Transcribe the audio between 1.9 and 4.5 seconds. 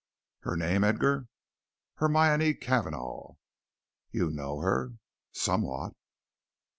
"Hermione Cavanagh." "You